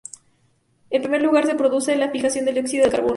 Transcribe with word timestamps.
En 0.89 1.03
primer 1.03 1.21
lugar 1.21 1.45
se 1.45 1.53
produce 1.53 1.95
la 1.95 2.09
fijación 2.09 2.45
del 2.45 2.55
dióxido 2.55 2.85
de 2.85 2.89
carbono. 2.91 3.09